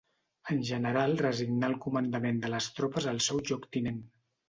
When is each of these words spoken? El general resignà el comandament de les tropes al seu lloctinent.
El 0.55 0.63
general 0.69 1.13
resignà 1.19 1.71
el 1.73 1.77
comandament 1.85 2.43
de 2.47 2.53
les 2.57 2.73
tropes 2.81 3.11
al 3.15 3.25
seu 3.31 3.47
lloctinent. 3.53 4.07